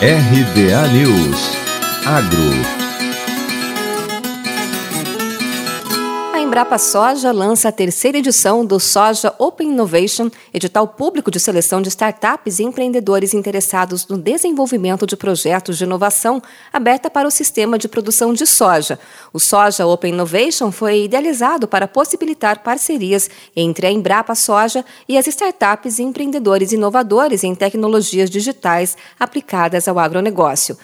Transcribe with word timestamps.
RBA 0.00 0.92
News. 0.92 1.56
Agro 2.04 2.85
Embrapa 6.46 6.78
Soja 6.78 7.32
lança 7.32 7.68
a 7.68 7.72
terceira 7.72 8.18
edição 8.18 8.64
do 8.64 8.78
Soja 8.78 9.34
Open 9.36 9.68
Innovation, 9.68 10.30
edital 10.54 10.86
público 10.86 11.28
de 11.28 11.40
seleção 11.40 11.82
de 11.82 11.88
startups 11.88 12.60
e 12.60 12.62
empreendedores 12.62 13.34
interessados 13.34 14.06
no 14.06 14.16
desenvolvimento 14.16 15.08
de 15.08 15.16
projetos 15.16 15.76
de 15.76 15.82
inovação, 15.82 16.40
aberta 16.72 17.10
para 17.10 17.26
o 17.26 17.32
sistema 17.32 17.76
de 17.76 17.88
produção 17.88 18.32
de 18.32 18.46
soja. 18.46 18.96
O 19.32 19.40
Soja 19.40 19.88
Open 19.88 20.12
Innovation 20.12 20.70
foi 20.70 21.02
idealizado 21.02 21.66
para 21.66 21.88
possibilitar 21.88 22.62
parcerias 22.62 23.28
entre 23.56 23.88
a 23.88 23.90
Embrapa 23.90 24.36
Soja 24.36 24.84
e 25.08 25.18
as 25.18 25.26
startups 25.26 25.98
e 25.98 26.04
empreendedores 26.04 26.70
inovadores 26.70 27.42
em 27.42 27.56
tecnologias 27.56 28.30
digitais 28.30 28.96
aplicadas 29.18 29.88
ao 29.88 29.98
agronegócio. 29.98 30.78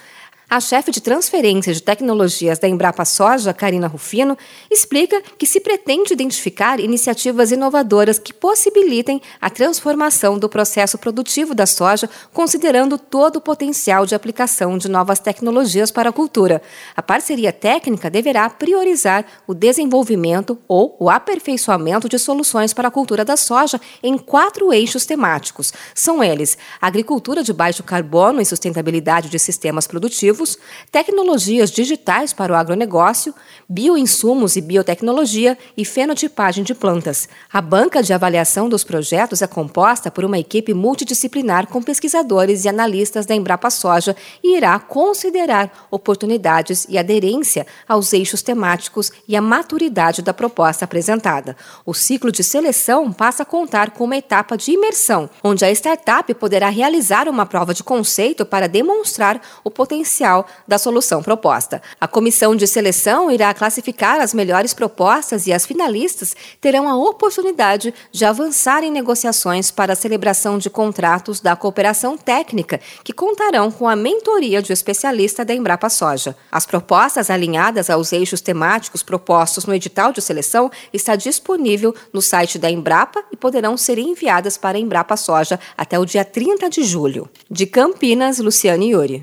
A 0.54 0.60
chefe 0.60 0.90
de 0.90 1.00
transferência 1.00 1.72
de 1.72 1.82
tecnologias 1.82 2.58
da 2.58 2.68
Embrapa 2.68 3.06
Soja, 3.06 3.54
Karina 3.54 3.86
Rufino, 3.86 4.36
explica 4.70 5.22
que 5.38 5.46
se 5.46 5.58
pretende 5.60 6.12
identificar 6.12 6.78
iniciativas 6.78 7.50
inovadoras 7.50 8.18
que 8.18 8.34
possibilitem 8.34 9.22
a 9.40 9.48
transformação 9.48 10.38
do 10.38 10.50
processo 10.50 10.98
produtivo 10.98 11.54
da 11.54 11.64
soja, 11.64 12.06
considerando 12.34 12.98
todo 12.98 13.36
o 13.36 13.40
potencial 13.40 14.04
de 14.04 14.14
aplicação 14.14 14.76
de 14.76 14.90
novas 14.90 15.18
tecnologias 15.18 15.90
para 15.90 16.10
a 16.10 16.12
cultura. 16.12 16.60
A 16.94 17.00
parceria 17.00 17.50
técnica 17.50 18.10
deverá 18.10 18.50
priorizar 18.50 19.24
o 19.46 19.54
desenvolvimento 19.54 20.58
ou 20.68 20.94
o 21.00 21.08
aperfeiçoamento 21.08 22.10
de 22.10 22.18
soluções 22.18 22.74
para 22.74 22.88
a 22.88 22.90
cultura 22.90 23.24
da 23.24 23.38
soja 23.38 23.80
em 24.02 24.18
quatro 24.18 24.70
eixos 24.70 25.06
temáticos. 25.06 25.72
São 25.94 26.22
eles: 26.22 26.58
agricultura 26.78 27.42
de 27.42 27.54
baixo 27.54 27.82
carbono 27.82 28.38
e 28.38 28.44
sustentabilidade 28.44 29.30
de 29.30 29.38
sistemas 29.38 29.86
produtivos 29.86 30.41
tecnologias 30.90 31.70
digitais 31.70 32.32
para 32.32 32.52
o 32.52 32.56
agronegócio, 32.56 33.34
bioinsumos 33.68 34.56
e 34.56 34.60
biotecnologia 34.60 35.56
e 35.76 35.84
fenotipagem 35.84 36.64
de 36.64 36.74
plantas. 36.74 37.28
A 37.52 37.60
banca 37.60 38.02
de 38.02 38.12
avaliação 38.12 38.68
dos 38.68 38.84
projetos 38.84 39.42
é 39.42 39.46
composta 39.46 40.10
por 40.10 40.24
uma 40.24 40.38
equipe 40.38 40.74
multidisciplinar 40.74 41.66
com 41.68 41.82
pesquisadores 41.82 42.64
e 42.64 42.68
analistas 42.68 43.26
da 43.26 43.34
Embrapa 43.34 43.70
Soja 43.70 44.16
e 44.42 44.56
irá 44.56 44.78
considerar 44.78 45.86
oportunidades 45.90 46.86
e 46.88 46.98
aderência 46.98 47.66
aos 47.88 48.12
eixos 48.12 48.42
temáticos 48.42 49.10
e 49.26 49.36
a 49.36 49.42
maturidade 49.42 50.22
da 50.22 50.34
proposta 50.34 50.84
apresentada. 50.84 51.56
O 51.86 51.94
ciclo 51.94 52.32
de 52.32 52.42
seleção 52.42 53.12
passa 53.12 53.42
a 53.42 53.46
contar 53.46 53.90
com 53.90 54.04
uma 54.04 54.16
etapa 54.16 54.56
de 54.56 54.72
imersão, 54.72 55.28
onde 55.42 55.64
a 55.64 55.70
startup 55.70 56.32
poderá 56.34 56.68
realizar 56.68 57.28
uma 57.28 57.46
prova 57.46 57.74
de 57.74 57.82
conceito 57.82 58.44
para 58.44 58.68
demonstrar 58.68 59.40
o 59.64 59.70
potencial 59.70 60.31
da 60.66 60.78
solução 60.78 61.22
proposta. 61.22 61.82
A 62.00 62.08
comissão 62.08 62.56
de 62.56 62.66
seleção 62.66 63.30
irá 63.30 63.52
classificar 63.52 64.20
as 64.20 64.32
melhores 64.32 64.72
propostas 64.72 65.46
e 65.46 65.52
as 65.52 65.66
finalistas 65.66 66.34
terão 66.60 66.88
a 66.88 66.96
oportunidade 66.96 67.92
de 68.10 68.24
avançar 68.24 68.82
em 68.82 68.90
negociações 68.90 69.70
para 69.70 69.92
a 69.92 69.96
celebração 69.96 70.58
de 70.58 70.70
contratos 70.70 71.40
da 71.40 71.54
cooperação 71.54 72.16
técnica, 72.16 72.80
que 73.04 73.12
contarão 73.12 73.70
com 73.70 73.88
a 73.88 73.96
mentoria 73.96 74.62
de 74.62 74.72
um 74.72 74.74
especialista 74.74 75.44
da 75.44 75.54
Embrapa 75.54 75.88
Soja. 75.90 76.36
As 76.50 76.64
propostas 76.64 77.28
alinhadas 77.30 77.90
aos 77.90 78.12
eixos 78.12 78.40
temáticos 78.40 79.02
propostos 79.02 79.66
no 79.66 79.74
edital 79.74 80.12
de 80.12 80.22
seleção 80.22 80.70
está 80.92 81.16
disponível 81.16 81.94
no 82.12 82.22
site 82.22 82.58
da 82.58 82.70
Embrapa 82.70 83.22
e 83.32 83.36
poderão 83.36 83.76
ser 83.76 83.98
enviadas 83.98 84.56
para 84.56 84.78
a 84.78 84.80
Embrapa 84.80 85.16
Soja 85.16 85.58
até 85.76 85.98
o 85.98 86.06
dia 86.06 86.24
30 86.24 86.70
de 86.70 86.84
julho. 86.84 87.28
De 87.50 87.66
Campinas, 87.66 88.38
Luciane 88.38 88.92
Yuri. 88.92 89.20